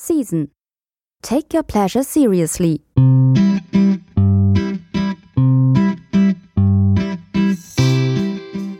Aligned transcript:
Season. 0.00 0.50
Take 1.22 1.54
your 1.54 1.62
pleasure 1.62 2.02
seriously. 2.02 2.80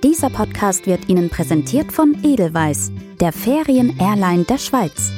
Dieser 0.02 0.30
Podcast 0.30 0.86
wird 0.86 1.08
Ihnen 1.10 1.28
präsentiert 1.28 1.92
von 1.92 2.16
Edelweiss, 2.24 2.90
der 3.20 3.32
Ferien-Airline 3.32 4.44
der 4.44 4.56
Schweiz. 4.56 5.12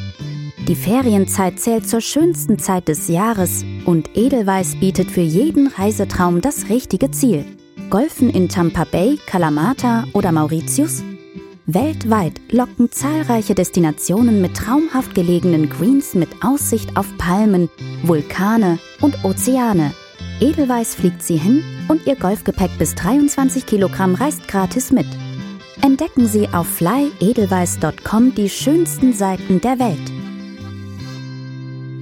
Die 0.66 0.74
Ferienzeit 0.74 1.60
zählt 1.60 1.88
zur 1.88 2.00
schönsten 2.00 2.58
Zeit 2.58 2.88
des 2.88 3.06
Jahres 3.06 3.64
und 3.86 4.16
Edelweiss 4.16 4.74
bietet 4.78 5.08
für 5.10 5.20
jeden 5.20 5.68
Reisetraum 5.68 6.40
das 6.40 6.68
richtige 6.68 7.12
Ziel. 7.12 7.44
Golfen 7.90 8.28
in 8.28 8.48
Tampa 8.48 8.84
Bay, 8.84 9.18
Kalamata 9.26 10.04
oder 10.14 10.32
Mauritius? 10.32 11.02
Weltweit 11.74 12.40
locken 12.50 12.90
zahlreiche 12.90 13.54
Destinationen 13.54 14.40
mit 14.40 14.56
traumhaft 14.56 15.14
gelegenen 15.14 15.70
Greens 15.70 16.14
mit 16.14 16.28
Aussicht 16.42 16.96
auf 16.96 17.06
Palmen, 17.18 17.68
Vulkane 18.02 18.78
und 19.00 19.24
Ozeane. 19.24 19.92
Edelweiss 20.40 20.94
fliegt 20.94 21.22
sie 21.22 21.36
hin 21.36 21.62
und 21.88 22.06
ihr 22.06 22.16
Golfgepäck 22.16 22.70
bis 22.78 22.94
23 22.94 23.64
Kilogramm 23.66 24.14
reist 24.14 24.48
gratis 24.48 24.90
mit. 24.90 25.06
Entdecken 25.82 26.26
Sie 26.26 26.48
auf 26.48 26.66
flyedelweiss.com 26.68 28.34
die 28.34 28.48
schönsten 28.48 29.12
Seiten 29.12 29.60
der 29.60 29.78
Welt. 29.78 30.12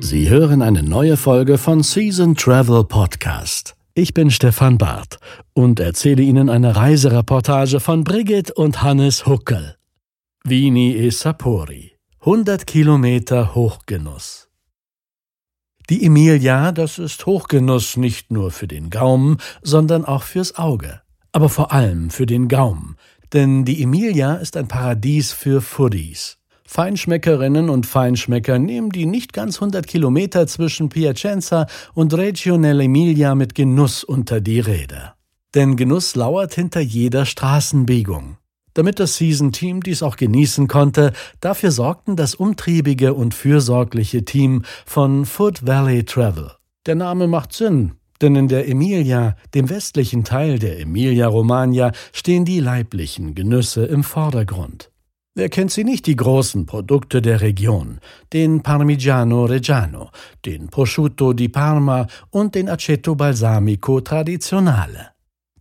Sie 0.02 0.28
hören 0.28 0.62
eine 0.62 0.82
neue 0.82 1.16
Folge 1.16 1.58
von 1.58 1.82
Season 1.82 2.34
Travel 2.34 2.84
Podcast. 2.84 3.74
Ich 3.94 4.14
bin 4.14 4.30
Stefan 4.30 4.78
Barth 4.78 5.18
und 5.52 5.80
erzähle 5.80 6.22
Ihnen 6.22 6.48
eine 6.48 6.76
Reisereportage 6.76 7.80
von 7.80 8.04
Brigitte 8.04 8.54
und 8.54 8.82
Hannes 8.82 9.26
Huckel. 9.26 9.74
Vini 10.44 10.94
e 10.94 11.10
Sapori. 11.10 11.96
100 12.20 12.68
Kilometer 12.68 13.54
Hochgenuss. 13.56 14.48
Die 15.88 16.04
Emilia, 16.04 16.70
das 16.70 17.00
ist 17.00 17.26
Hochgenuss 17.26 17.96
nicht 17.96 18.30
nur 18.30 18.52
für 18.52 18.68
den 18.68 18.90
Gaumen, 18.90 19.38
sondern 19.60 20.04
auch 20.04 20.22
fürs 20.22 20.56
Auge. 20.56 21.02
Aber 21.32 21.48
vor 21.48 21.72
allem 21.72 22.10
für 22.10 22.26
den 22.26 22.46
Gaumen. 22.46 22.96
Denn 23.32 23.64
die 23.64 23.82
Emilia 23.82 24.36
ist 24.36 24.56
ein 24.56 24.68
Paradies 24.68 25.32
für 25.32 25.60
Foodies. 25.60 26.39
Feinschmeckerinnen 26.72 27.68
und 27.68 27.84
Feinschmecker 27.84 28.60
nehmen 28.60 28.90
die 28.90 29.04
nicht 29.04 29.32
ganz 29.32 29.56
100 29.56 29.88
Kilometer 29.88 30.46
zwischen 30.46 30.88
Piacenza 30.88 31.66
und 31.94 32.14
Reggio 32.14 32.54
nell'Emilia 32.54 33.34
mit 33.34 33.56
Genuss 33.56 34.04
unter 34.04 34.40
die 34.40 34.60
Räder. 34.60 35.16
Denn 35.56 35.74
Genuss 35.74 36.14
lauert 36.14 36.54
hinter 36.54 36.78
jeder 36.78 37.26
Straßenbiegung. 37.26 38.36
Damit 38.72 39.00
das 39.00 39.16
Season-Team 39.16 39.82
dies 39.82 40.04
auch 40.04 40.14
genießen 40.14 40.68
konnte, 40.68 41.12
dafür 41.40 41.72
sorgten 41.72 42.14
das 42.14 42.36
umtriebige 42.36 43.14
und 43.14 43.34
fürsorgliche 43.34 44.24
Team 44.24 44.62
von 44.86 45.26
Food 45.26 45.66
Valley 45.66 46.04
Travel. 46.04 46.52
Der 46.86 46.94
Name 46.94 47.26
macht 47.26 47.52
Sinn, 47.52 47.94
denn 48.22 48.36
in 48.36 48.46
der 48.46 48.68
Emilia, 48.68 49.34
dem 49.54 49.70
westlichen 49.70 50.22
Teil 50.22 50.60
der 50.60 50.78
Emilia-Romagna, 50.78 51.90
stehen 52.12 52.44
die 52.44 52.60
leiblichen 52.60 53.34
Genüsse 53.34 53.86
im 53.86 54.04
Vordergrund. 54.04 54.89
Wer 55.36 55.48
kennt 55.48 55.70
sie 55.70 55.84
nicht, 55.84 56.06
die 56.06 56.16
großen 56.16 56.66
Produkte 56.66 57.22
der 57.22 57.40
Region? 57.40 58.00
Den 58.32 58.62
Parmigiano 58.62 59.44
Reggiano, 59.44 60.10
den 60.44 60.68
Prosciutto 60.68 61.32
di 61.32 61.48
Parma 61.48 62.08
und 62.30 62.56
den 62.56 62.68
Aceto 62.68 63.14
Balsamico 63.14 64.00
Tradizionale. 64.00 65.12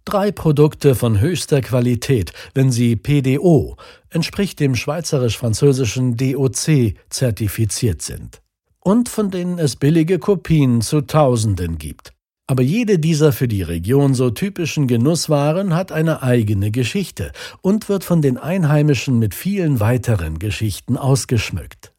Drei 0.06 0.32
Produkte 0.32 0.96
von 0.96 1.20
höchster 1.20 1.62
Qualität, 1.62 2.34
wenn 2.56 2.72
sie 2.72 2.96
PDO, 2.96 3.78
entspricht 4.10 4.60
dem 4.60 4.74
schweizerisch-französischen 4.74 6.18
DOC, 6.18 6.96
zertifiziert 7.12 8.02
sind. 8.02 8.42
Und 8.80 9.08
von 9.08 9.30
denen 9.30 9.60
es 9.60 9.76
billige 9.76 10.18
Kopien 10.18 10.82
zu 10.82 11.02
Tausenden 11.02 11.78
gibt. 11.78 12.14
Aber 12.50 12.64
jede 12.64 12.98
dieser 12.98 13.32
für 13.32 13.48
die 13.48 13.62
Region 13.62 14.16
so 14.16 14.32
typischen 14.32 14.88
Genusswaren 14.88 15.76
hat 15.76 15.92
eine 15.92 16.24
eigene 16.24 16.72
Geschichte 16.72 17.32
und 17.62 17.90
wird 17.90 18.04
von 18.04 18.24
den 18.24 18.40
Einheimischen 18.40 19.20
mit 19.20 19.36
vielen 19.36 19.80
weiteren 19.80 20.40
Geschichten 20.40 20.98
ausgeschmückt. 20.98 21.94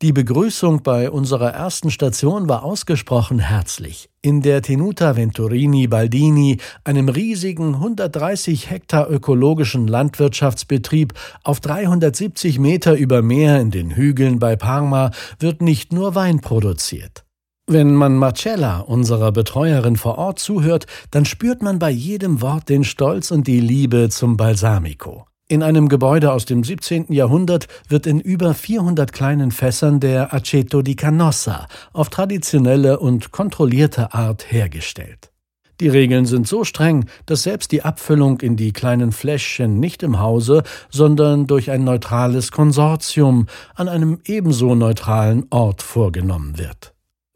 Die 0.00 0.14
Begrüßung 0.14 0.82
bei 0.82 1.10
unserer 1.10 1.50
ersten 1.50 1.90
Station 1.90 2.48
war 2.48 2.64
ausgesprochen 2.64 3.38
herzlich. 3.38 4.08
In 4.22 4.40
der 4.40 4.62
Tenuta 4.62 5.16
Venturini 5.16 5.86
Baldini, 5.86 6.60
einem 6.84 7.10
riesigen 7.10 7.74
130 7.74 8.70
Hektar 8.70 9.10
ökologischen 9.10 9.86
Landwirtschaftsbetrieb 9.86 11.12
auf 11.42 11.60
370 11.60 12.58
Meter 12.58 12.96
über 12.96 13.20
Meer 13.20 13.60
in 13.60 13.70
den 13.70 13.90
Hügeln 13.90 14.38
bei 14.38 14.56
Parma, 14.56 15.10
wird 15.38 15.60
nicht 15.60 15.92
nur 15.92 16.14
Wein 16.14 16.40
produziert. 16.40 17.23
Wenn 17.66 17.94
man 17.94 18.16
Marcella, 18.16 18.80
unserer 18.80 19.32
Betreuerin 19.32 19.96
vor 19.96 20.18
Ort, 20.18 20.38
zuhört, 20.38 20.84
dann 21.10 21.24
spürt 21.24 21.62
man 21.62 21.78
bei 21.78 21.88
jedem 21.88 22.42
Wort 22.42 22.68
den 22.68 22.84
Stolz 22.84 23.30
und 23.30 23.46
die 23.46 23.60
Liebe 23.60 24.10
zum 24.10 24.36
Balsamico. 24.36 25.24
In 25.48 25.62
einem 25.62 25.88
Gebäude 25.88 26.32
aus 26.32 26.44
dem 26.44 26.62
17. 26.62 27.06
Jahrhundert 27.10 27.68
wird 27.88 28.06
in 28.06 28.20
über 28.20 28.52
400 28.52 29.14
kleinen 29.14 29.50
Fässern 29.50 29.98
der 29.98 30.34
Aceto 30.34 30.82
di 30.82 30.94
Canossa 30.94 31.66
auf 31.94 32.10
traditionelle 32.10 32.98
und 32.98 33.30
kontrollierte 33.30 34.12
Art 34.12 34.52
hergestellt. 34.52 35.30
Die 35.80 35.88
Regeln 35.88 36.26
sind 36.26 36.46
so 36.46 36.64
streng, 36.64 37.06
dass 37.24 37.44
selbst 37.44 37.72
die 37.72 37.82
Abfüllung 37.82 38.40
in 38.40 38.56
die 38.56 38.72
kleinen 38.72 39.10
Fläschchen 39.10 39.80
nicht 39.80 40.02
im 40.02 40.20
Hause, 40.20 40.64
sondern 40.90 41.46
durch 41.46 41.70
ein 41.70 41.82
neutrales 41.82 42.52
Konsortium 42.52 43.46
an 43.74 43.88
einem 43.88 44.20
ebenso 44.26 44.74
neutralen 44.74 45.46
Ort 45.48 45.82
vorgenommen 45.82 46.58
wird. 46.58 46.93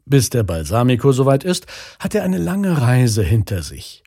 Bis 0.09 0.31
der 0.31 0.41
Balsamico 0.41 1.11
soweit 1.11 1.43
ist, 1.43 1.67
hat 1.99 2.15
er 2.15 2.23
eine 2.23 2.39
lange 2.39 2.81
Reise 2.81 3.21
hinter 3.21 3.61
sich. 3.61 4.03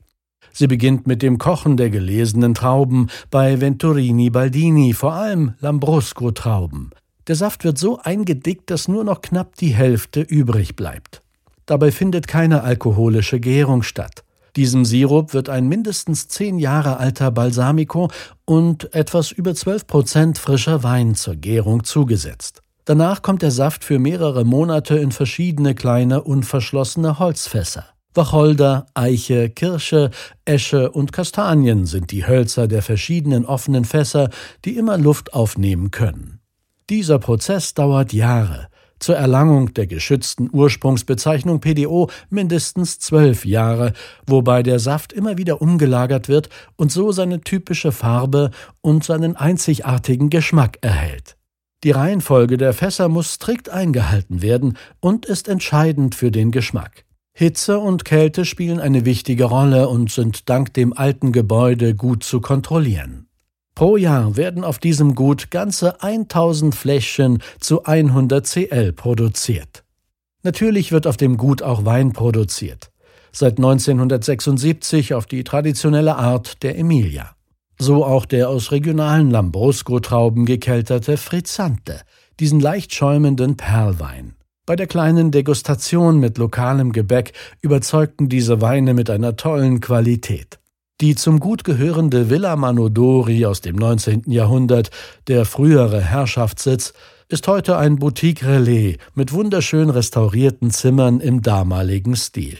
Sie 0.52 0.66
beginnt 0.66 1.06
mit 1.06 1.22
dem 1.22 1.38
Kochen 1.38 1.76
der 1.76 1.90
gelesenen 1.90 2.54
Trauben 2.54 3.08
bei 3.30 3.60
Venturini 3.60 4.28
Baldini, 4.28 4.94
vor 4.94 5.14
allem 5.14 5.54
Lambrusco-Trauben. 5.60 6.90
Der 7.28 7.36
Saft 7.36 7.62
wird 7.62 7.78
so 7.78 8.00
eingedickt, 8.00 8.68
dass 8.68 8.88
nur 8.88 9.04
noch 9.04 9.20
knapp 9.20 9.54
die 9.54 9.72
Hälfte 9.72 10.20
übrig 10.20 10.74
bleibt. 10.74 11.22
Dabei 11.66 11.92
findet 11.92 12.26
keine 12.26 12.64
alkoholische 12.64 13.38
Gärung 13.38 13.84
statt. 13.84 14.24
Diesem 14.56 14.84
Sirup 14.84 15.32
wird 15.32 15.48
ein 15.48 15.68
mindestens 15.68 16.26
zehn 16.26 16.58
Jahre 16.58 16.98
alter 16.98 17.30
Balsamico 17.30 18.10
und 18.44 18.92
etwas 18.92 19.30
über 19.30 19.54
zwölf 19.54 19.86
Prozent 19.86 20.36
frischer 20.36 20.82
Wein 20.82 21.14
zur 21.14 21.36
Gärung 21.36 21.84
zugesetzt. 21.84 22.61
Danach 22.84 23.22
kommt 23.22 23.42
der 23.42 23.52
Saft 23.52 23.84
für 23.84 23.98
mehrere 23.98 24.44
Monate 24.44 24.96
in 24.98 25.12
verschiedene 25.12 25.74
kleine 25.74 26.22
unverschlossene 26.22 27.18
Holzfässer. 27.20 27.86
Wacholder, 28.14 28.86
Eiche, 28.94 29.48
Kirsche, 29.48 30.10
Esche 30.44 30.90
und 30.90 31.12
Kastanien 31.12 31.86
sind 31.86 32.10
die 32.10 32.26
Hölzer 32.26 32.68
der 32.68 32.82
verschiedenen 32.82 33.46
offenen 33.46 33.84
Fässer, 33.84 34.30
die 34.64 34.76
immer 34.76 34.98
Luft 34.98 35.32
aufnehmen 35.32 35.90
können. 35.90 36.40
Dieser 36.90 37.18
Prozess 37.18 37.72
dauert 37.72 38.12
Jahre, 38.12 38.68
zur 38.98 39.16
Erlangung 39.16 39.72
der 39.74 39.86
geschützten 39.86 40.50
Ursprungsbezeichnung 40.52 41.60
PDO 41.60 42.10
mindestens 42.28 42.98
zwölf 42.98 43.46
Jahre, 43.46 43.94
wobei 44.26 44.62
der 44.62 44.78
Saft 44.78 45.12
immer 45.12 45.38
wieder 45.38 45.62
umgelagert 45.62 46.28
wird 46.28 46.50
und 46.76 46.92
so 46.92 47.12
seine 47.12 47.40
typische 47.40 47.92
Farbe 47.92 48.50
und 48.80 49.04
seinen 49.04 49.36
einzigartigen 49.36 50.28
Geschmack 50.28 50.78
erhält. 50.82 51.36
Die 51.84 51.90
Reihenfolge 51.90 52.58
der 52.58 52.72
Fässer 52.72 53.08
muss 53.08 53.34
strikt 53.34 53.68
eingehalten 53.68 54.40
werden 54.40 54.78
und 55.00 55.26
ist 55.26 55.48
entscheidend 55.48 56.14
für 56.14 56.30
den 56.30 56.52
Geschmack. 56.52 57.04
Hitze 57.34 57.78
und 57.78 58.04
Kälte 58.04 58.44
spielen 58.44 58.78
eine 58.78 59.04
wichtige 59.04 59.44
Rolle 59.44 59.88
und 59.88 60.10
sind 60.10 60.48
dank 60.48 60.74
dem 60.74 60.92
alten 60.92 61.32
Gebäude 61.32 61.94
gut 61.94 62.22
zu 62.22 62.40
kontrollieren. 62.40 63.26
Pro 63.74 63.96
Jahr 63.96 64.36
werden 64.36 64.64
auf 64.64 64.78
diesem 64.78 65.14
Gut 65.14 65.50
ganze 65.50 66.02
1000 66.02 66.74
Fläschchen 66.74 67.42
zu 67.58 67.84
100 67.84 68.46
CL 68.46 68.92
produziert. 68.92 69.82
Natürlich 70.42 70.92
wird 70.92 71.06
auf 71.06 71.16
dem 71.16 71.36
Gut 71.36 71.62
auch 71.62 71.84
Wein 71.84 72.12
produziert. 72.12 72.90
Seit 73.32 73.56
1976 73.56 75.14
auf 75.14 75.24
die 75.24 75.42
traditionelle 75.42 76.16
Art 76.16 76.62
der 76.62 76.78
Emilia. 76.78 77.34
So 77.82 78.04
auch 78.04 78.26
der 78.26 78.48
aus 78.48 78.70
regionalen 78.70 79.32
Lambrusco-Trauben 79.32 80.46
gekelterte 80.46 81.16
Frizzante, 81.16 82.02
diesen 82.38 82.60
leicht 82.60 82.94
schäumenden 82.94 83.56
Perlwein. 83.56 84.36
Bei 84.66 84.76
der 84.76 84.86
kleinen 84.86 85.32
Degustation 85.32 86.20
mit 86.20 86.38
lokalem 86.38 86.92
Gebäck 86.92 87.32
überzeugten 87.60 88.28
diese 88.28 88.60
Weine 88.60 88.94
mit 88.94 89.10
einer 89.10 89.34
tollen 89.34 89.80
Qualität. 89.80 90.60
Die 91.00 91.16
zum 91.16 91.40
Gut 91.40 91.64
gehörende 91.64 92.30
Villa 92.30 92.54
Manodori 92.54 93.46
aus 93.46 93.62
dem 93.62 93.74
19. 93.74 94.30
Jahrhundert, 94.30 94.92
der 95.26 95.44
frühere 95.44 96.00
Herrschaftssitz, 96.00 96.92
ist 97.28 97.48
heute 97.48 97.78
ein 97.78 97.96
Boutique-Relais 97.96 98.98
mit 99.16 99.32
wunderschön 99.32 99.90
restaurierten 99.90 100.70
Zimmern 100.70 101.18
im 101.18 101.42
damaligen 101.42 102.14
Stil. 102.14 102.58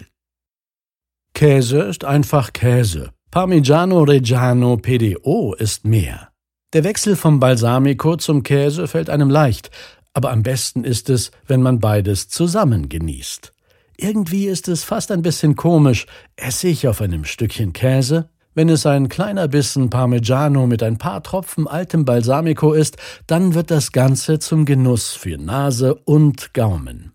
Käse 1.33 1.79
ist 1.79 2.05
einfach 2.05 2.53
Käse. 2.53 3.13
Parmigiano 3.33 4.03
Reggiano 4.03 4.77
PDO 4.77 5.55
ist 5.55 5.87
mehr. 5.87 6.29
Der 6.75 6.85
Wechsel 6.85 7.17
vom 7.17 7.41
Balsamico 7.41 8.17
zum 8.17 8.43
Käse 8.43 8.87
fällt 8.87 9.09
einem 9.09 9.31
leicht, 9.31 9.71
aber 10.13 10.31
am 10.33 10.43
besten 10.43 10.85
ist 10.85 11.09
es, 11.09 11.31
wenn 11.47 11.63
man 11.63 11.79
beides 11.79 12.29
zusammen 12.29 12.91
genießt. 12.91 13.55
Irgendwie 13.97 14.49
ist 14.49 14.69
es 14.69 14.85
fast 14.85 15.11
ein 15.11 15.23
bisschen 15.23 15.57
komisch, 15.57 16.05
Essig 16.37 16.87
auf 16.87 17.01
einem 17.01 17.25
Stückchen 17.25 17.73
Käse, 17.73 18.29
wenn 18.55 18.69
es 18.69 18.85
ein 18.85 19.09
kleiner 19.09 19.49
Bissen 19.49 19.89
Parmigiano 19.89 20.67
mit 20.67 20.83
ein 20.83 20.99
paar 20.99 21.23
Tropfen 21.23 21.67
altem 21.67 22.05
Balsamico 22.05 22.75
ist, 22.75 22.99
dann 23.27 23.55
wird 23.55 23.71
das 23.71 23.93
Ganze 23.93 24.41
zum 24.41 24.67
Genuss 24.67 25.13
für 25.13 25.39
Nase 25.39 25.95
und 25.95 26.53
Gaumen. 26.53 27.12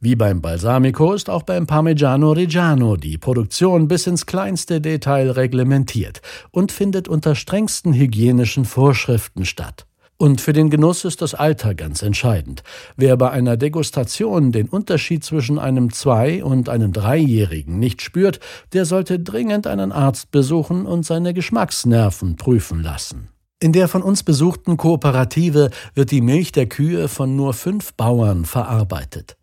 Wie 0.00 0.14
beim 0.14 0.40
Balsamico 0.40 1.12
ist 1.12 1.28
auch 1.28 1.42
beim 1.42 1.66
Parmigiano 1.66 2.30
Reggiano 2.30 2.96
die 2.96 3.18
Produktion 3.18 3.88
bis 3.88 4.06
ins 4.06 4.26
kleinste 4.26 4.80
Detail 4.80 5.32
reglementiert 5.32 6.22
und 6.52 6.70
findet 6.70 7.08
unter 7.08 7.34
strengsten 7.34 7.92
hygienischen 7.92 8.64
Vorschriften 8.64 9.44
statt. 9.44 9.86
Und 10.16 10.40
für 10.40 10.52
den 10.52 10.70
Genuss 10.70 11.04
ist 11.04 11.20
das 11.20 11.34
Alter 11.34 11.74
ganz 11.74 12.02
entscheidend. 12.02 12.62
Wer 12.96 13.16
bei 13.16 13.30
einer 13.30 13.56
Degustation 13.56 14.52
den 14.52 14.68
Unterschied 14.68 15.24
zwischen 15.24 15.58
einem 15.58 15.92
Zwei- 15.92 16.44
und 16.44 16.68
einem 16.68 16.92
Dreijährigen 16.92 17.80
nicht 17.80 18.02
spürt, 18.02 18.38
der 18.72 18.84
sollte 18.84 19.18
dringend 19.18 19.66
einen 19.66 19.90
Arzt 19.90 20.30
besuchen 20.30 20.86
und 20.86 21.06
seine 21.06 21.34
Geschmacksnerven 21.34 22.36
prüfen 22.36 22.82
lassen. 22.82 23.30
In 23.60 23.72
der 23.72 23.88
von 23.88 24.02
uns 24.02 24.22
besuchten 24.22 24.76
Kooperative 24.76 25.70
wird 25.94 26.12
die 26.12 26.20
Milch 26.20 26.52
der 26.52 26.68
Kühe 26.68 27.08
von 27.08 27.34
nur 27.34 27.54
fünf 27.54 27.94
Bauern 27.94 28.44
verarbeitet. 28.44 29.37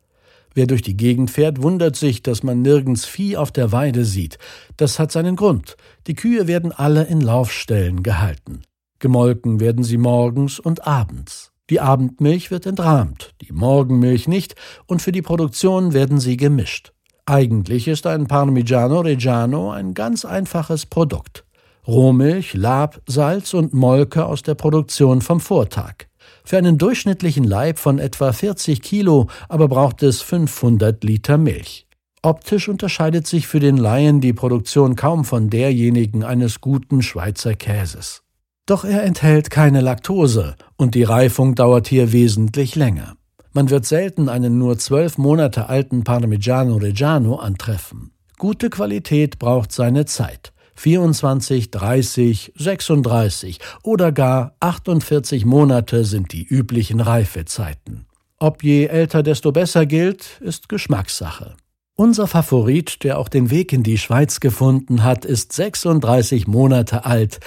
Wer 0.56 0.68
durch 0.68 0.82
die 0.82 0.96
Gegend 0.96 1.30
fährt, 1.30 1.62
wundert 1.62 1.98
sich, 1.98 2.24
dass 2.24 2.42
man 2.42 2.62
nirgends 2.62 3.06
Vieh 3.06 3.36
auf 3.36 3.52
der 3.52 3.74
Weide 3.74 4.06
sieht. 4.06 4.40
Das 4.78 5.00
hat 5.00 5.12
seinen 5.12 5.36
Grund. 5.36 5.76
Die 6.08 6.16
Kühe 6.16 6.48
werden 6.48 6.72
alle 6.72 7.04
in 7.04 7.20
Laufstellen 7.20 8.04
gehalten. 8.04 8.62
Gemolken 9.00 9.60
werden 9.60 9.84
sie 9.84 9.98
morgens 9.98 10.60
und 10.60 10.88
abends. 10.88 11.52
Die 11.70 11.82
Abendmilch 11.82 12.52
wird 12.52 12.66
entrahmt, 12.68 13.34
die 13.42 13.52
Morgenmilch 13.52 14.30
nicht, 14.30 14.56
und 14.86 15.02
für 15.02 15.12
die 15.12 15.22
Produktion 15.22 15.94
werden 15.94 16.20
sie 16.20 16.38
gemischt. 16.38 16.94
Eigentlich 17.26 17.88
ist 17.90 18.08
ein 18.08 18.28
Parmigiano 18.28 19.02
Reggiano 19.02 19.72
ein 19.72 19.94
ganz 19.94 20.24
einfaches 20.24 20.86
Produkt. 20.86 21.44
Rohmilch, 21.86 22.54
Lab, 22.54 23.02
Salz 23.08 23.54
und 23.54 23.74
Molke 23.74 24.26
aus 24.26 24.42
der 24.42 24.56
Produktion 24.56 25.22
vom 25.22 25.40
Vortag. 25.40 26.08
Für 26.46 26.60
einen 26.60 26.78
durchschnittlichen 26.78 27.44
Leib 27.44 27.80
von 27.80 27.98
etwa 27.98 28.32
40 28.32 28.82
Kilo 28.82 29.28
aber 29.50 29.68
braucht 29.68 30.04
es 30.04 30.22
500 30.22 31.04
Liter 31.04 31.40
Milch. 31.40 31.88
Optisch 32.22 32.70
unterscheidet 32.70 33.28
sich 33.28 33.48
für 33.48 33.60
den 33.60 33.78
Laien 33.78 34.22
die 34.22 34.34
Produktion 34.34 34.96
kaum 34.96 35.26
von 35.26 35.50
derjenigen 35.50 36.24
eines 36.24 36.62
guten 36.62 37.02
Schweizer 37.02 37.56
Käses. 37.56 38.22
Doch 38.68 38.84
er 38.84 39.04
enthält 39.04 39.50
keine 39.50 39.82
Laktose 39.82 40.56
und 40.76 40.96
die 40.96 41.04
Reifung 41.04 41.56
dauert 41.56 41.88
hier 41.88 42.12
wesentlich 42.12 42.76
länger. 42.76 43.16
Man 43.54 43.70
wird 43.70 43.86
selten 43.86 44.28
einen 44.28 44.58
nur 44.58 44.78
zwölf 44.78 45.18
Monate 45.18 45.70
alten 45.70 46.04
Parmigiano 46.04 46.78
Reggiano 46.78 47.36
antreffen. 47.36 48.12
Gute 48.38 48.70
Qualität 48.70 49.40
braucht 49.40 49.72
seine 49.72 50.06
Zeit. 50.06 50.52
24, 50.76 51.72
30, 51.72 52.54
36 52.56 53.60
oder 53.84 54.12
gar 54.12 54.56
48 54.60 55.46
Monate 55.46 56.06
sind 56.06 56.32
die 56.34 56.44
üblichen 56.44 57.00
Reifezeiten. 57.00 58.06
Ob 58.38 58.64
je 58.64 58.86
älter, 58.86 59.24
desto 59.24 59.52
besser 59.52 59.86
gilt, 59.86 60.40
ist 60.42 60.70
Geschmackssache. 60.70 61.56
Unser 61.98 62.28
Favorit, 62.28 63.04
der 63.04 63.18
auch 63.18 63.30
den 63.30 63.50
Weg 63.50 63.72
in 63.72 63.82
die 63.82 63.98
Schweiz 63.98 64.42
gefunden 64.42 65.04
hat, 65.04 65.24
ist 65.24 65.54
36 65.54 66.46
Monate 66.46 67.06
alt 67.06 67.40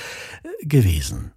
äh, 0.43 0.67
gewesen. 0.67 1.33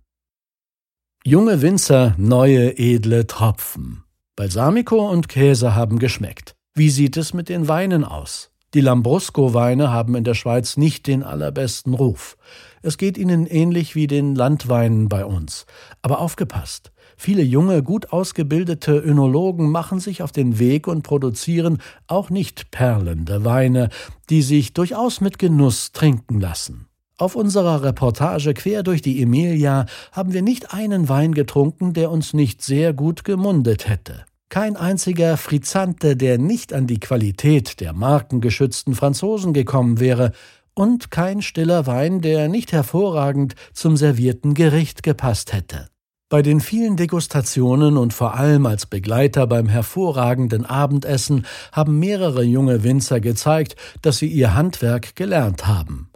Junge 1.25 1.61
Winzer, 1.61 2.15
neue 2.17 2.77
edle 2.77 3.27
Tropfen. 3.27 4.05
Balsamico 4.37 5.09
und 5.09 5.27
Käse 5.27 5.75
haben 5.75 5.99
geschmeckt. 5.99 6.55
Wie 6.73 6.89
sieht 6.89 7.17
es 7.17 7.33
mit 7.33 7.49
den 7.49 7.67
Weinen 7.67 8.05
aus? 8.05 8.50
Die 8.73 8.81
Lambrusco-Weine 8.81 9.91
haben 9.91 10.15
in 10.15 10.23
der 10.23 10.33
Schweiz 10.33 10.77
nicht 10.77 11.05
den 11.05 11.23
allerbesten 11.23 11.93
Ruf. 11.93 12.37
Es 12.81 12.97
geht 12.97 13.17
ihnen 13.17 13.45
ähnlich 13.45 13.95
wie 13.95 14.07
den 14.07 14.33
Landweinen 14.33 15.09
bei 15.09 15.25
uns. 15.25 15.65
Aber 16.01 16.19
aufgepasst! 16.19 16.91
Viele 17.17 17.43
junge, 17.43 17.83
gut 17.83 18.13
ausgebildete 18.13 18.97
Önologen 18.97 19.69
machen 19.69 19.99
sich 19.99 20.23
auf 20.23 20.31
den 20.31 20.57
Weg 20.57 20.87
und 20.87 21.03
produzieren 21.03 21.79
auch 22.07 22.29
nicht 22.29 22.71
perlende 22.71 23.43
Weine, 23.43 23.89
die 24.29 24.41
sich 24.41 24.73
durchaus 24.73 25.21
mit 25.21 25.37
Genuss 25.37 25.91
trinken 25.91 26.39
lassen. 26.39 26.87
Auf 27.17 27.35
unserer 27.35 27.83
Reportage 27.83 28.53
quer 28.55 28.83
durch 28.83 29.01
die 29.03 29.21
Emilia 29.21 29.85
haben 30.13 30.33
wir 30.33 30.41
nicht 30.41 30.73
einen 30.73 31.09
Wein 31.09 31.33
getrunken, 31.35 31.93
der 31.93 32.09
uns 32.09 32.33
nicht 32.33 32.63
sehr 32.63 32.93
gut 32.93 33.23
gemundet 33.25 33.87
hätte. 33.87 34.25
Kein 34.51 34.75
einziger 34.75 35.37
Frizzante, 35.37 36.17
der 36.17 36.37
nicht 36.37 36.73
an 36.73 36.85
die 36.85 36.99
Qualität 36.99 37.79
der 37.79 37.93
markengeschützten 37.93 38.95
Franzosen 38.95 39.53
gekommen 39.53 40.01
wäre, 40.01 40.33
und 40.73 41.09
kein 41.09 41.41
stiller 41.41 41.87
Wein, 41.87 42.19
der 42.19 42.49
nicht 42.49 42.73
hervorragend 42.73 43.55
zum 43.71 43.95
servierten 43.95 44.53
Gericht 44.53 45.03
gepasst 45.03 45.53
hätte. 45.53 45.87
Bei 46.27 46.41
den 46.41 46.59
vielen 46.59 46.97
Degustationen 46.97 47.95
und 47.95 48.13
vor 48.13 48.35
allem 48.35 48.65
als 48.65 48.87
Begleiter 48.87 49.47
beim 49.47 49.69
hervorragenden 49.69 50.65
Abendessen 50.65 51.45
haben 51.71 51.97
mehrere 51.97 52.43
junge 52.43 52.83
Winzer 52.83 53.21
gezeigt, 53.21 53.77
dass 54.01 54.17
sie 54.17 54.27
ihr 54.27 54.53
Handwerk 54.53 55.15
gelernt 55.15 55.65
haben. 55.65 56.09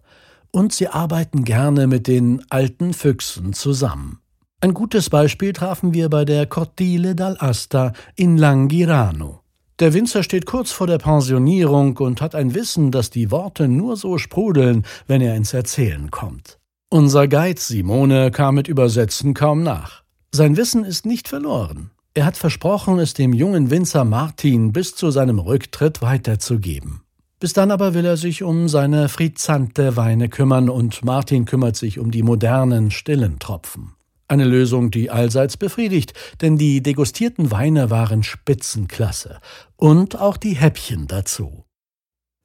Und 0.52 0.74
sie 0.74 0.90
arbeiten 0.90 1.46
gerne 1.46 1.88
mit 1.88 2.08
den 2.08 2.44
alten 2.50 2.94
Füchsen 2.94 3.54
zusammen. 3.54 4.20
Ein 4.66 4.74
gutes 4.74 5.12
Beispiel 5.12 5.54
trafen 5.54 5.94
wir 5.94 6.10
bei 6.10 6.26
der 6.26 6.48
Cortile 6.48 7.12
dall'Asta 7.12 7.94
in 8.16 8.36
Langhirano. 8.36 9.42
Der 9.78 9.94
Winzer 9.94 10.24
steht 10.24 10.48
kurz 10.48 10.72
vor 10.72 10.88
der 10.88 10.98
Pensionierung 10.98 11.96
und 11.98 12.20
hat 12.20 12.34
ein 12.34 12.56
Wissen, 12.56 12.90
dass 12.90 13.12
die 13.12 13.30
Worte 13.30 13.68
nur 13.68 13.96
so 13.96 14.18
sprudeln, 14.18 14.84
wenn 15.06 15.22
er 15.22 15.36
ins 15.36 15.54
Erzählen 15.54 16.10
kommt. 16.10 16.58
Unser 16.90 17.28
Guide 17.28 17.62
Simone 17.62 18.32
kam 18.32 18.56
mit 18.56 18.68
Übersetzen 18.68 19.36
kaum 19.36 19.62
nach. 19.62 20.02
Sein 20.32 20.58
Wissen 20.58 20.84
ist 20.84 21.06
nicht 21.06 21.28
verloren. 21.28 21.92
Er 22.16 22.26
hat 22.26 22.36
versprochen, 22.36 22.98
es 22.98 23.14
dem 23.14 23.34
jungen 23.34 23.70
Winzer 23.70 24.04
Martin 24.04 24.74
bis 24.74 24.96
zu 24.96 25.12
seinem 25.12 25.38
Rücktritt 25.38 26.02
weiterzugeben. 26.02 27.02
Bis 27.40 27.54
dann 27.54 27.70
aber 27.70 27.94
will 27.94 28.06
er 28.06 28.18
sich 28.18 28.42
um 28.42 28.68
seine 28.68 29.10
frizzante 29.10 29.96
Weine 29.96 30.28
kümmern 30.28 30.72
und 30.72 31.06
Martin 31.06 31.46
kümmert 31.46 31.76
sich 31.76 32.00
um 32.00 32.10
die 32.10 32.24
modernen, 32.24 32.90
stillen 32.90 33.38
Tropfen. 33.38 33.92
Eine 34.28 34.46
Lösung, 34.46 34.90
die 34.90 35.12
allseits 35.12 35.56
befriedigt, 35.56 36.14
denn 36.42 36.58
die 36.58 36.82
degustierten 36.82 37.52
Weine 37.52 37.92
waren 37.92 38.24
Spitzenklasse 38.24 39.40
und 39.76 40.20
auch 40.20 40.38
die 40.38 40.56
Häppchen 40.56 41.08
dazu. 41.08 41.66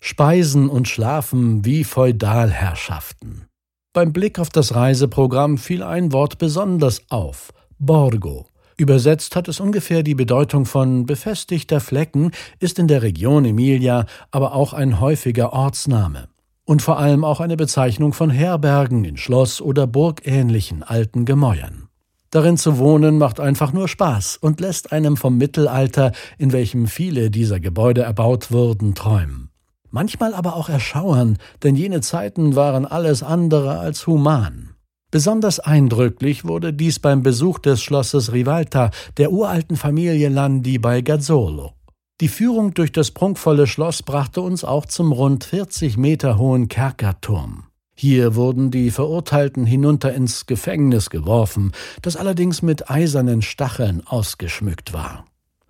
Speisen 0.02 0.68
und 0.68 0.88
Schlafen 0.88 1.64
wie 1.64 1.84
Feudalherrschaften. 1.84 3.46
Beim 3.92 4.12
Blick 4.12 4.38
auf 4.38 4.50
das 4.50 4.75
Reiseprogramm 4.75 5.58
fiel 5.58 5.82
ein 5.82 6.12
Wort 6.12 6.38
besonders 6.38 7.02
auf 7.10 7.52
Borgo. 7.78 8.46
Übersetzt 8.76 9.37
hat 9.37 9.49
es 9.49 9.60
ungefähr 9.60 10.02
die 10.02 10.14
Bedeutung 10.14 10.64
von 10.64 11.06
befestigter 11.06 11.80
Flecken, 11.80 12.30
ist 12.60 12.78
in 12.78 12.88
der 12.88 13.02
Region 13.02 13.44
Emilia 13.44 14.06
aber 14.30 14.54
auch 14.54 14.72
ein 14.72 15.00
häufiger 15.00 15.52
Ortsname 15.52 16.28
und 16.70 16.82
vor 16.82 17.00
allem 17.00 17.24
auch 17.24 17.40
eine 17.40 17.56
Bezeichnung 17.56 18.12
von 18.12 18.30
Herbergen 18.30 19.04
in 19.04 19.16
Schloss- 19.16 19.60
oder 19.60 19.88
burgähnlichen 19.88 20.84
alten 20.84 21.24
Gemäuern. 21.24 21.88
Darin 22.30 22.56
zu 22.56 22.78
wohnen 22.78 23.18
macht 23.18 23.40
einfach 23.40 23.72
nur 23.72 23.88
Spaß 23.88 24.36
und 24.36 24.60
lässt 24.60 24.92
einem 24.92 25.16
vom 25.16 25.36
Mittelalter, 25.36 26.12
in 26.38 26.52
welchem 26.52 26.86
viele 26.86 27.32
dieser 27.32 27.58
Gebäude 27.58 28.02
erbaut 28.02 28.52
wurden, 28.52 28.94
träumen. 28.94 29.50
Manchmal 29.90 30.32
aber 30.32 30.54
auch 30.54 30.68
erschauern, 30.68 31.38
denn 31.64 31.74
jene 31.74 32.02
Zeiten 32.02 32.54
waren 32.54 32.86
alles 32.86 33.24
andere 33.24 33.80
als 33.80 34.06
human. 34.06 34.76
Besonders 35.10 35.58
eindrücklich 35.58 36.44
wurde 36.44 36.72
dies 36.72 37.00
beim 37.00 37.24
Besuch 37.24 37.58
des 37.58 37.82
Schlosses 37.82 38.32
Rivalta 38.32 38.92
der 39.16 39.32
uralten 39.32 39.76
Familie 39.76 40.28
Landi 40.28 40.78
bei 40.78 41.00
Gazzolo. 41.00 41.72
Die 42.20 42.28
Führung 42.28 42.74
durch 42.74 42.92
das 42.92 43.12
prunkvolle 43.12 43.66
Schloss 43.66 44.02
brachte 44.02 44.42
uns 44.42 44.62
auch 44.62 44.84
zum 44.84 45.10
rund 45.10 45.44
40 45.44 45.96
Meter 45.96 46.36
hohen 46.36 46.68
Kerkerturm. 46.68 47.64
Hier 47.96 48.34
wurden 48.34 48.70
die 48.70 48.90
Verurteilten 48.90 49.64
hinunter 49.64 50.12
ins 50.12 50.44
Gefängnis 50.44 51.08
geworfen, 51.08 51.72
das 52.02 52.16
allerdings 52.16 52.60
mit 52.60 52.90
eisernen 52.90 53.40
Stacheln 53.40 54.02
ausgeschmückt 54.06 54.92
war. 54.92 55.24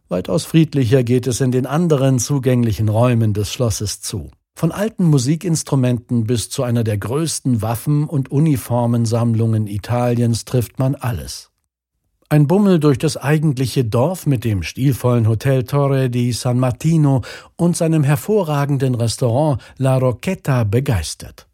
Weitaus 0.09 0.45
friedlicher 0.45 1.05
geht 1.05 1.29
es 1.29 1.41
in 1.41 1.53
den 1.53 1.67
anderen 1.67 2.19
zugänglichen 2.19 2.89
Räumen 2.89 3.33
des 3.33 3.53
Schlosses 3.53 4.01
zu. 4.01 4.33
Von 4.57 4.73
alten 4.73 5.05
Musikinstrumenten 5.05 6.25
bis 6.25 6.51
zu 6.51 6.65
einer 6.65 6.83
der 6.83 6.99
größten 6.99 7.63
Waffen- 7.63 8.09
und 8.09 8.33
Uniformensammlungen 8.33 9.69
Italiens 9.69 10.45
trifft 10.45 10.81
man 10.81 10.97
alles. 10.97 11.50
Ein 12.33 12.47
Bummel 12.47 12.79
durch 12.79 12.97
das 12.97 13.17
eigentliche 13.17 13.85
Dorf 13.85 14.25
mit 14.25 14.45
dem 14.45 14.63
stilvollen 14.63 15.27
Hotel 15.27 15.65
Torre 15.65 16.11
di 16.11 16.31
San 16.31 16.61
Martino 16.61 17.23
und 17.57 17.77
seinem 17.77 18.05
hervorragenden 18.05 18.95
Restaurant 18.95 19.61
La 19.79 19.97
Rocchetta 19.97 20.63
begeistert. 20.63 21.49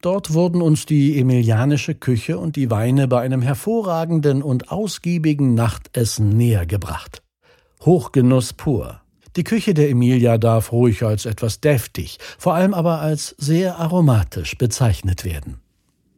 Dort 0.00 0.32
wurden 0.32 0.62
uns 0.62 0.86
die 0.86 1.20
emilianische 1.20 1.94
Küche 1.94 2.38
und 2.38 2.56
die 2.56 2.70
Weine 2.70 3.08
bei 3.08 3.20
einem 3.20 3.42
hervorragenden 3.42 4.42
und 4.42 4.72
ausgiebigen 4.72 5.52
Nachtessen 5.52 6.30
nähergebracht. 6.30 7.22
Hochgenuss 7.84 8.54
pur. 8.54 9.02
Die 9.36 9.44
Küche 9.44 9.74
der 9.74 9.90
Emilia 9.90 10.38
darf 10.38 10.72
ruhig 10.72 11.02
als 11.02 11.26
etwas 11.26 11.60
deftig, 11.60 12.16
vor 12.38 12.54
allem 12.54 12.72
aber 12.72 13.00
als 13.00 13.34
sehr 13.36 13.78
aromatisch 13.78 14.56
bezeichnet 14.56 15.26
werden. 15.26 15.58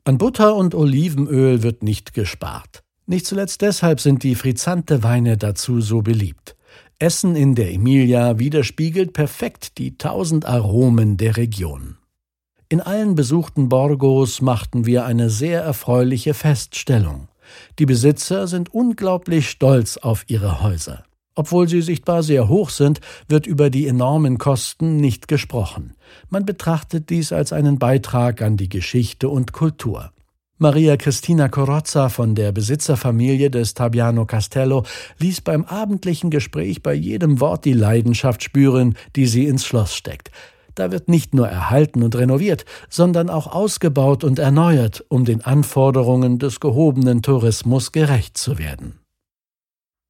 An 0.04 0.18
Butter 0.18 0.54
und 0.54 0.76
Olivenöl 0.76 1.64
wird 1.64 1.82
nicht 1.82 2.14
gespart. 2.14 2.84
Nicht 3.06 3.26
zuletzt 3.26 3.60
deshalb 3.60 4.00
sind 4.00 4.22
die 4.22 4.34
frizzante 4.34 5.02
Weine 5.02 5.36
dazu 5.36 5.80
so 5.80 6.00
beliebt. 6.00 6.56
Essen 6.98 7.36
in 7.36 7.54
der 7.54 7.72
Emilia 7.72 8.38
widerspiegelt 8.38 9.12
perfekt 9.12 9.76
die 9.78 9.98
tausend 9.98 10.46
Aromen 10.46 11.18
der 11.18 11.36
Region. 11.36 11.96
In 12.70 12.80
allen 12.80 13.14
besuchten 13.14 13.68
Borgos 13.68 14.40
machten 14.40 14.86
wir 14.86 15.04
eine 15.04 15.28
sehr 15.28 15.60
erfreuliche 15.60 16.32
Feststellung. 16.32 17.28
Die 17.78 17.84
Besitzer 17.84 18.46
sind 18.46 18.72
unglaublich 18.72 19.50
stolz 19.50 19.98
auf 19.98 20.24
ihre 20.28 20.62
Häuser. 20.62 21.04
Obwohl 21.34 21.68
sie 21.68 21.82
sichtbar 21.82 22.22
sehr 22.22 22.48
hoch 22.48 22.70
sind, 22.70 23.00
wird 23.28 23.46
über 23.46 23.68
die 23.68 23.86
enormen 23.86 24.38
Kosten 24.38 24.96
nicht 24.96 25.28
gesprochen. 25.28 25.92
Man 26.30 26.46
betrachtet 26.46 27.10
dies 27.10 27.32
als 27.32 27.52
einen 27.52 27.78
Beitrag 27.78 28.40
an 28.40 28.56
die 28.56 28.68
Geschichte 28.70 29.28
und 29.28 29.52
Kultur. 29.52 30.13
Maria 30.58 30.96
Cristina 30.96 31.48
Corozza 31.48 32.08
von 32.08 32.34
der 32.34 32.52
Besitzerfamilie 32.52 33.50
des 33.50 33.74
Tabiano 33.74 34.24
Castello 34.26 34.84
ließ 35.18 35.40
beim 35.40 35.64
abendlichen 35.64 36.30
Gespräch 36.30 36.82
bei 36.82 36.94
jedem 36.94 37.40
Wort 37.40 37.64
die 37.64 37.72
Leidenschaft 37.72 38.42
spüren, 38.42 38.96
die 39.16 39.26
sie 39.26 39.46
ins 39.46 39.64
Schloss 39.64 39.94
steckt. 39.94 40.30
Da 40.74 40.90
wird 40.90 41.08
nicht 41.08 41.34
nur 41.34 41.48
erhalten 41.48 42.02
und 42.02 42.16
renoviert, 42.16 42.64
sondern 42.88 43.30
auch 43.30 43.46
ausgebaut 43.46 44.24
und 44.24 44.38
erneuert, 44.38 45.04
um 45.08 45.24
den 45.24 45.44
Anforderungen 45.44 46.38
des 46.38 46.60
gehobenen 46.60 47.22
Tourismus 47.22 47.92
gerecht 47.92 48.36
zu 48.36 48.58
werden 48.58 48.98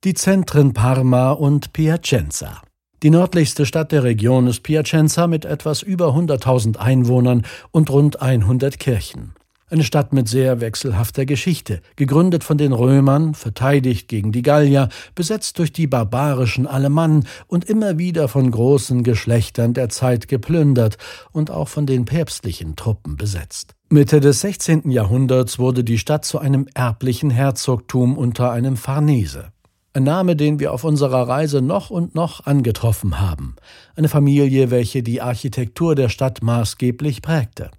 die 0.04 0.12
Zentren 0.12 0.74
Parma 0.74 1.30
und 1.30 1.72
Piacenza. 1.72 2.60
Die 3.02 3.08
nördlichste 3.08 3.64
Stadt 3.64 3.90
der 3.90 4.04
Region 4.04 4.46
ist 4.46 4.62
Piacenza 4.62 5.26
mit 5.26 5.46
etwas 5.46 5.80
über 5.80 6.08
100.000 6.08 6.76
Einwohnern 6.76 7.46
und 7.70 7.88
rund 7.88 8.20
100 8.20 8.78
Kirchen. 8.78 9.32
Eine 9.74 9.82
Stadt 9.82 10.12
mit 10.12 10.28
sehr 10.28 10.60
wechselhafter 10.60 11.26
Geschichte, 11.26 11.80
gegründet 11.96 12.44
von 12.44 12.56
den 12.56 12.72
Römern, 12.72 13.34
verteidigt 13.34 14.06
gegen 14.06 14.30
die 14.30 14.42
Gallier, 14.42 14.88
besetzt 15.16 15.58
durch 15.58 15.72
die 15.72 15.88
barbarischen 15.88 16.68
Alemannen 16.68 17.26
und 17.48 17.64
immer 17.64 17.98
wieder 17.98 18.28
von 18.28 18.48
großen 18.52 19.02
Geschlechtern 19.02 19.74
der 19.74 19.88
Zeit 19.88 20.28
geplündert 20.28 20.96
und 21.32 21.50
auch 21.50 21.66
von 21.66 21.86
den 21.86 22.04
päpstlichen 22.04 22.76
Truppen 22.76 23.16
besetzt. 23.16 23.74
Mitte 23.88 24.20
des 24.20 24.42
16. 24.42 24.92
Jahrhunderts 24.92 25.58
wurde 25.58 25.82
die 25.82 25.98
Stadt 25.98 26.24
zu 26.24 26.38
einem 26.38 26.68
erblichen 26.74 27.30
Herzogtum 27.30 28.16
unter 28.16 28.52
einem 28.52 28.76
Farnese. 28.76 29.46
Ein 29.92 30.04
Name, 30.04 30.36
den 30.36 30.60
wir 30.60 30.72
auf 30.72 30.84
unserer 30.84 31.26
Reise 31.26 31.62
noch 31.62 31.90
und 31.90 32.14
noch 32.14 32.46
angetroffen 32.46 33.18
haben. 33.18 33.56
Eine 33.96 34.08
Familie, 34.08 34.70
welche 34.70 35.02
die 35.02 35.20
Architektur 35.20 35.96
der 35.96 36.10
Stadt 36.10 36.44
maßgeblich 36.44 37.22
prägte. 37.22 37.72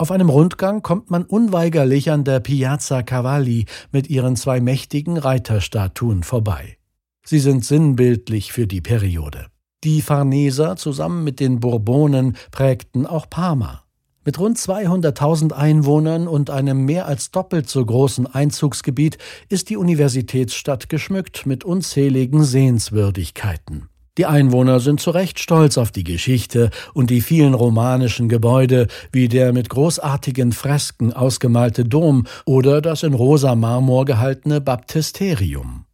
Auf 0.00 0.12
einem 0.12 0.28
Rundgang 0.28 0.82
kommt 0.82 1.10
man 1.10 1.24
unweigerlich 1.24 2.12
an 2.12 2.22
der 2.22 2.38
Piazza 2.38 3.02
Cavalli 3.02 3.66
mit 3.90 4.08
ihren 4.08 4.36
zwei 4.36 4.60
mächtigen 4.60 5.16
Reiterstatuen 5.16 6.22
vorbei. 6.22 6.78
Sie 7.24 7.40
sind 7.40 7.64
sinnbildlich 7.64 8.52
für 8.52 8.68
die 8.68 8.80
Periode. 8.80 9.46
Die 9.82 10.00
Farneser 10.00 10.76
zusammen 10.76 11.24
mit 11.24 11.40
den 11.40 11.58
Bourbonen 11.58 12.36
prägten 12.52 13.06
auch 13.06 13.28
Parma. 13.28 13.82
Mit 14.24 14.38
rund 14.38 14.56
200.000 14.56 15.52
Einwohnern 15.52 16.28
und 16.28 16.48
einem 16.48 16.84
mehr 16.84 17.06
als 17.06 17.32
doppelt 17.32 17.68
so 17.68 17.84
großen 17.84 18.28
Einzugsgebiet 18.28 19.18
ist 19.48 19.68
die 19.68 19.76
Universitätsstadt 19.76 20.88
geschmückt 20.88 21.44
mit 21.44 21.64
unzähligen 21.64 22.44
Sehenswürdigkeiten. 22.44 23.88
Die 24.18 24.26
Einwohner 24.26 24.80
sind 24.80 25.00
zu 25.00 25.12
Recht 25.12 25.38
stolz 25.38 25.78
auf 25.78 25.92
die 25.92 26.02
Geschichte 26.02 26.70
und 26.92 27.08
die 27.08 27.20
vielen 27.20 27.54
romanischen 27.54 28.28
Gebäude, 28.28 28.88
wie 29.12 29.28
der 29.28 29.52
mit 29.52 29.68
großartigen 29.68 30.50
Fresken 30.50 31.12
ausgemalte 31.12 31.84
Dom 31.84 32.26
oder 32.44 32.82
das 32.82 33.04
in 33.04 33.14
rosa 33.14 33.54
Marmor 33.54 34.06
gehaltene 34.06 34.60
Baptisterium. 34.60 35.84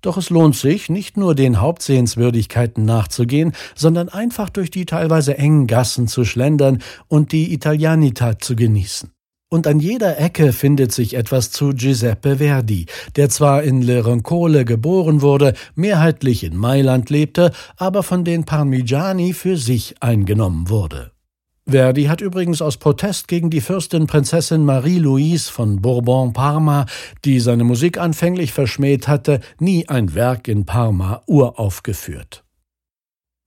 Doch 0.00 0.16
es 0.16 0.28
lohnt 0.28 0.56
sich, 0.56 0.90
nicht 0.90 1.16
nur 1.16 1.36
den 1.36 1.60
Hauptsehenswürdigkeiten 1.60 2.84
nachzugehen, 2.84 3.52
sondern 3.76 4.08
einfach 4.08 4.50
durch 4.50 4.72
die 4.72 4.84
teilweise 4.84 5.38
engen 5.38 5.68
Gassen 5.68 6.08
zu 6.08 6.24
schlendern 6.24 6.82
und 7.06 7.30
die 7.30 7.56
Italianità 7.56 8.40
zu 8.40 8.56
genießen. 8.56 9.12
Und 9.50 9.66
an 9.66 9.80
jeder 9.80 10.18
Ecke 10.18 10.52
findet 10.52 10.92
sich 10.92 11.14
etwas 11.14 11.50
zu 11.50 11.70
Giuseppe 11.70 12.36
Verdi, 12.36 12.84
der 13.16 13.30
zwar 13.30 13.62
in 13.62 13.80
Le 13.80 14.04
Roncole 14.04 14.66
geboren 14.66 15.22
wurde, 15.22 15.54
mehrheitlich 15.74 16.44
in 16.44 16.54
Mailand 16.54 17.08
lebte, 17.08 17.52
aber 17.76 18.02
von 18.02 18.24
den 18.24 18.44
Parmigiani 18.44 19.32
für 19.32 19.56
sich 19.56 19.94
eingenommen 20.00 20.68
wurde. 20.68 21.12
Verdi 21.66 22.04
hat 22.04 22.20
übrigens 22.20 22.60
aus 22.60 22.76
Protest 22.76 23.28
gegen 23.28 23.48
die 23.48 23.60
Fürstin 23.62 24.06
Prinzessin 24.06 24.64
Marie-Louise 24.64 25.50
von 25.50 25.80
Bourbon-Parma, 25.80 26.84
die 27.24 27.40
seine 27.40 27.64
Musik 27.64 27.98
anfänglich 27.98 28.52
verschmäht 28.52 29.08
hatte, 29.08 29.40
nie 29.58 29.88
ein 29.88 30.14
Werk 30.14 30.48
in 30.48 30.66
Parma 30.66 31.22
uraufgeführt. 31.26 32.44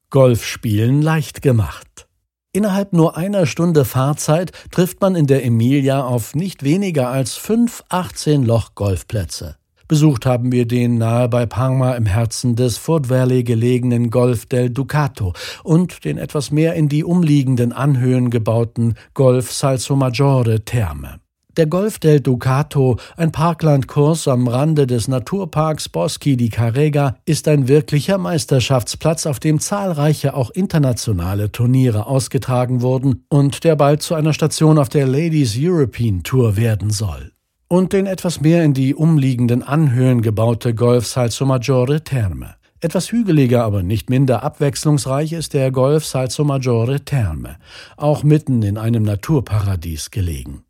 Golfspielen 0.09 1.01
leicht 1.01 1.41
gemacht. 1.41 2.07
Innerhalb 2.53 2.91
nur 2.91 3.15
einer 3.15 3.45
Stunde 3.45 3.85
Fahrzeit 3.85 4.51
trifft 4.71 4.99
man 4.99 5.15
in 5.15 5.25
der 5.25 5.45
Emilia 5.45 6.03
auf 6.03 6.35
nicht 6.35 6.63
weniger 6.63 7.07
als 7.07 7.37
fünf 7.37 7.85
18-Loch-Golfplätze. 7.89 9.55
Besucht 9.87 10.25
haben 10.25 10.51
wir 10.51 10.67
den 10.67 10.97
nahe 10.97 11.29
bei 11.29 11.45
Parma 11.45 11.93
im 11.93 12.05
Herzen 12.05 12.57
des 12.57 12.77
Fort 12.77 13.09
Valley 13.09 13.43
gelegenen 13.43 14.09
Golf 14.09 14.47
del 14.47 14.69
Ducato 14.69 15.33
und 15.63 16.03
den 16.03 16.17
etwas 16.17 16.51
mehr 16.51 16.73
in 16.73 16.89
die 16.89 17.05
umliegenden 17.05 17.71
Anhöhen 17.71 18.29
gebauten 18.29 18.95
Golf 19.13 19.53
Salsomaggiore 19.53 20.65
Therme. 20.65 21.21
Der 21.61 21.67
Golf 21.67 21.99
del 21.99 22.21
Ducato, 22.21 22.97
ein 23.17 23.31
Parklandkurs 23.31 24.27
am 24.27 24.47
Rande 24.47 24.87
des 24.87 25.07
Naturparks 25.07 25.89
Boschi 25.89 26.35
di 26.35 26.49
Carrega, 26.49 27.17
ist 27.25 27.47
ein 27.47 27.67
wirklicher 27.67 28.17
Meisterschaftsplatz, 28.17 29.27
auf 29.27 29.39
dem 29.39 29.59
zahlreiche 29.59 30.33
auch 30.33 30.49
internationale 30.49 31.51
Turniere 31.51 32.07
ausgetragen 32.07 32.81
wurden 32.81 33.25
und 33.29 33.63
der 33.63 33.75
bald 33.75 34.01
zu 34.01 34.15
einer 34.15 34.33
Station 34.33 34.79
auf 34.79 34.89
der 34.89 35.05
Ladies 35.05 35.55
European 35.55 36.23
Tour 36.23 36.57
werden 36.57 36.89
soll 36.89 37.31
und 37.67 37.93
den 37.93 38.07
etwas 38.07 38.41
mehr 38.41 38.63
in 38.63 38.73
die 38.73 38.95
umliegenden 38.95 39.61
Anhöhen 39.61 40.23
gebaute 40.23 40.73
Golf 40.73 41.05
Salso 41.05 41.45
Maggiore 41.45 42.03
Terme. 42.03 42.55
Etwas 42.79 43.11
hügeliger, 43.11 43.63
aber 43.63 43.83
nicht 43.83 44.09
minder 44.09 44.41
abwechslungsreich 44.41 45.31
ist 45.33 45.53
der 45.53 45.69
Golf 45.69 46.07
Salso 46.07 46.43
Maggiore 46.43 47.01
Terme, 47.01 47.57
auch 47.97 48.23
mitten 48.23 48.63
in 48.63 48.79
einem 48.79 49.03
Naturparadies 49.03 50.09
gelegen. 50.09 50.63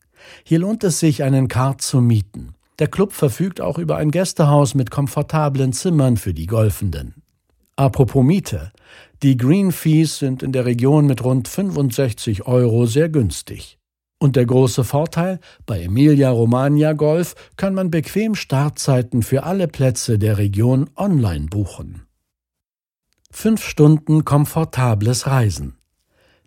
Hier 0.43 0.59
lohnt 0.59 0.83
es 0.83 0.99
sich, 0.99 1.23
einen 1.23 1.47
Kart 1.47 1.81
zu 1.81 2.01
mieten. 2.01 2.55
Der 2.79 2.87
Club 2.87 3.13
verfügt 3.13 3.61
auch 3.61 3.77
über 3.77 3.97
ein 3.97 4.11
Gästehaus 4.11 4.73
mit 4.73 4.89
komfortablen 4.91 5.73
Zimmern 5.73 6.17
für 6.17 6.33
die 6.33 6.47
Golfenden. 6.47 7.21
Apropos 7.75 8.23
Miete. 8.23 8.71
Die 9.23 9.37
Green 9.37 9.71
Fees 9.71 10.19
sind 10.19 10.43
in 10.43 10.51
der 10.51 10.65
Region 10.65 11.05
mit 11.05 11.23
rund 11.23 11.47
65 11.47 12.47
Euro 12.47 12.85
sehr 12.85 13.09
günstig. 13.09 13.77
Und 14.19 14.35
der 14.35 14.45
große 14.45 14.83
Vorteil, 14.83 15.39
bei 15.65 15.81
Emilia 15.81 16.29
Romagna 16.29 16.93
Golf 16.93 17.33
kann 17.57 17.73
man 17.73 17.89
bequem 17.89 18.35
Startzeiten 18.35 19.23
für 19.23 19.43
alle 19.43 19.67
Plätze 19.67 20.19
der 20.19 20.37
Region 20.37 20.89
online 20.95 21.47
buchen. 21.47 22.03
Fünf 23.31 23.63
Stunden 23.63 24.25
komfortables 24.25 25.25
Reisen. 25.25 25.80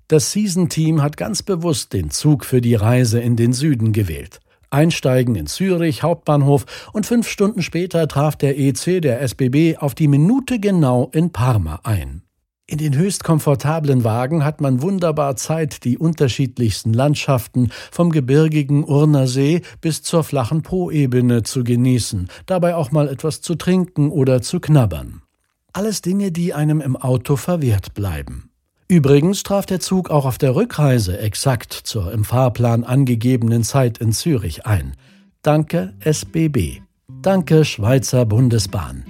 Das 0.08 0.32
Season-Team 0.32 1.02
hat 1.02 1.16
ganz 1.16 1.42
bewusst 1.42 1.94
den 1.94 2.11
Zug 2.11 2.44
für 2.44 2.61
die 2.61 2.75
Reise 2.75 3.20
in 3.20 3.37
den 3.37 3.54
Süden 3.54 3.92
gewählt. 3.92 4.40
Einsteigen 4.68 5.34
in 5.34 5.46
Zürich, 5.46 6.02
Hauptbahnhof, 6.02 6.66
und 6.92 7.06
fünf 7.06 7.28
Stunden 7.28 7.62
später 7.62 8.06
traf 8.08 8.37
der 8.37 8.58
EC 8.58 9.00
der 9.00 9.23
SBB 9.23 9.78
auf 9.78 9.94
die 9.94 10.08
Minute 10.08 10.58
genau 10.58 11.08
in 11.12 11.30
Parma 11.30 11.80
ein. 11.84 12.23
In 12.66 12.78
den 12.78 12.96
höchst 12.96 13.25
komfortablen 13.25 14.04
Wagen 14.04 14.44
hat 14.44 14.61
man 14.61 14.82
wunderbar 14.82 15.37
Zeit, 15.37 15.84
die 15.84 15.99
unterschiedlichsten 15.99 16.92
Landschaften 16.92 17.70
vom 17.90 18.11
gebirgigen 18.11 18.84
Urnersee 18.84 19.61
bis 19.80 20.02
zur 20.02 20.25
flachen 20.25 20.62
Poebene 20.62 21.42
zu 21.42 21.62
genießen, 21.62 22.28
dabei 22.46 22.75
auch 22.75 22.90
mal 22.90 23.08
etwas 23.08 23.42
zu 23.42 23.54
trinken 23.54 24.11
oder 24.11 24.40
zu 24.40 24.61
knabbern. 24.61 25.23
Alles 25.73 26.02
Dinge, 26.02 26.32
die 26.32 26.54
einem 26.54 26.80
im 26.80 26.96
Auto 26.96 27.37
verwehrt 27.37 27.94
bleiben. 27.94 28.50
Übrigens 28.88 29.42
traf 29.42 29.66
der 29.66 29.80
Zug 29.80 30.10
auch 30.10 30.24
auf 30.26 30.38
der 30.38 30.54
Rückreise 30.54 31.18
exakt 31.18 31.72
zur 31.72 32.12
im 32.12 32.22
Fahrplan 32.24 32.84
angegebenen 32.84 33.64
Zeit 33.64 33.98
in 33.98 34.12
Zürich 34.12 34.66
ein. 34.66 34.92
Danke 35.42 35.94
SBB. 36.00 36.82
Danke 37.22 37.64
Schweizer 37.64 38.26
Bundesbahn. 38.26 39.04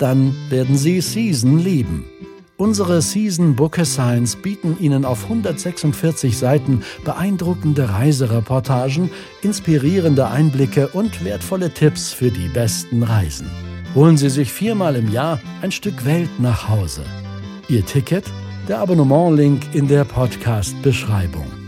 dann 0.00 0.34
werden 0.48 0.76
Sie 0.76 1.00
Season 1.00 1.58
lieben. 1.58 2.04
Unsere 2.60 3.00
Season 3.00 3.56
Book 3.56 3.78
Assigns 3.78 4.36
bieten 4.36 4.76
Ihnen 4.78 5.06
auf 5.06 5.22
146 5.22 6.36
Seiten 6.36 6.82
beeindruckende 7.06 7.88
Reisereportagen, 7.88 9.08
inspirierende 9.40 10.28
Einblicke 10.28 10.88
und 10.88 11.24
wertvolle 11.24 11.70
Tipps 11.72 12.12
für 12.12 12.30
die 12.30 12.48
besten 12.48 13.02
Reisen. 13.02 13.50
Holen 13.94 14.18
Sie 14.18 14.28
sich 14.28 14.52
viermal 14.52 14.96
im 14.96 15.10
Jahr 15.10 15.40
ein 15.62 15.72
Stück 15.72 16.04
Welt 16.04 16.28
nach 16.38 16.68
Hause. 16.68 17.00
Ihr 17.68 17.86
Ticket? 17.86 18.24
Der 18.68 18.80
Abonnement-Link 18.80 19.74
in 19.74 19.88
der 19.88 20.04
Podcast-Beschreibung. 20.04 21.59